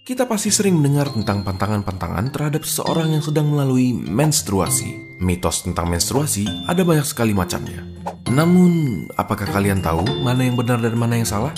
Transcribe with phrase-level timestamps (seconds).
[0.00, 5.20] Kita pasti sering mendengar tentang pantangan-pantangan terhadap seseorang yang sedang melalui menstruasi.
[5.20, 7.84] Mitos tentang menstruasi ada banyak sekali macamnya.
[8.32, 11.52] Namun, apakah kalian tahu mana yang benar dan mana yang salah?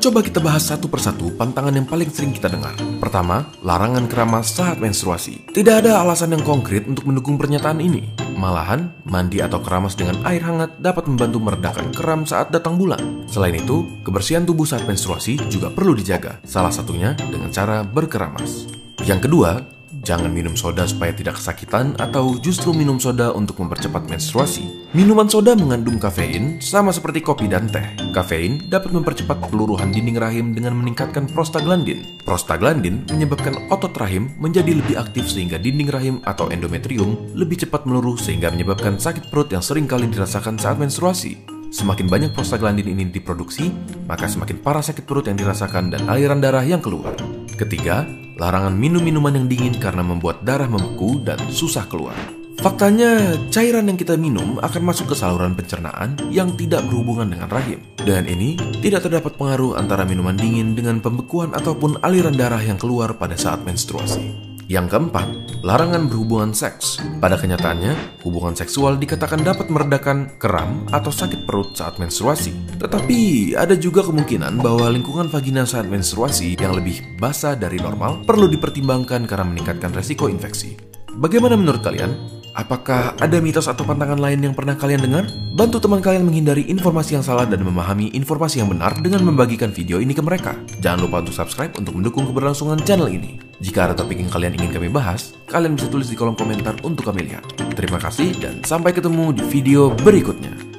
[0.00, 2.74] Coba kita bahas satu persatu pantangan yang paling sering kita dengar.
[2.96, 5.52] Pertama, larangan keramas saat menstruasi.
[5.52, 8.21] Tidak ada alasan yang konkret untuk mendukung pernyataan ini.
[8.42, 13.22] Malahan, mandi atau keramas dengan air hangat dapat membantu meredakan kram saat datang bulan.
[13.30, 18.66] Selain itu, kebersihan tubuh saat menstruasi juga perlu dijaga, salah satunya dengan cara berkeramas.
[19.06, 19.62] Yang kedua,
[20.02, 24.90] Jangan minum soda supaya tidak kesakitan atau justru minum soda untuk mempercepat menstruasi.
[24.90, 27.86] Minuman soda mengandung kafein sama seperti kopi dan teh.
[28.10, 32.18] Kafein dapat mempercepat peluruhan dinding rahim dengan meningkatkan prostaglandin.
[32.26, 38.18] Prostaglandin menyebabkan otot rahim menjadi lebih aktif sehingga dinding rahim atau endometrium lebih cepat meluruh
[38.18, 41.51] sehingga menyebabkan sakit perut yang sering kali dirasakan saat menstruasi.
[41.72, 43.72] Semakin banyak prostaglandin ini diproduksi,
[44.04, 47.16] maka semakin parah sakit perut yang dirasakan dan aliran darah yang keluar.
[47.56, 48.04] Ketiga,
[48.36, 52.12] larangan minum minuman yang dingin karena membuat darah membeku dan susah keluar.
[52.60, 57.80] Faktanya, cairan yang kita minum akan masuk ke saluran pencernaan yang tidak berhubungan dengan rahim.
[58.04, 63.16] Dan ini tidak terdapat pengaruh antara minuman dingin dengan pembekuan ataupun aliran darah yang keluar
[63.16, 64.51] pada saat menstruasi.
[64.72, 65.28] Yang keempat,
[65.60, 66.96] larangan berhubungan seks.
[67.20, 72.80] Pada kenyataannya, hubungan seksual dikatakan dapat meredakan kram atau sakit perut saat menstruasi.
[72.80, 78.48] Tetapi ada juga kemungkinan bahwa lingkungan vagina saat menstruasi yang lebih basah dari normal perlu
[78.48, 80.80] dipertimbangkan karena meningkatkan resiko infeksi.
[81.20, 82.40] Bagaimana menurut kalian?
[82.56, 85.28] Apakah ada mitos atau pantangan lain yang pernah kalian dengar?
[85.52, 90.00] Bantu teman kalian menghindari informasi yang salah dan memahami informasi yang benar dengan membagikan video
[90.00, 90.56] ini ke mereka.
[90.80, 93.51] Jangan lupa untuk subscribe untuk mendukung keberlangsungan channel ini.
[93.62, 97.06] Jika ada topik yang kalian ingin kami bahas, kalian bisa tulis di kolom komentar untuk
[97.06, 97.46] kami lihat.
[97.78, 100.71] Terima kasih dan sampai ketemu di video berikutnya.